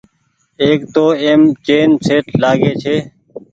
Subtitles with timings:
[0.63, 2.95] ايڪ تو ايم چيئن شيٽ لآگي ڇي۔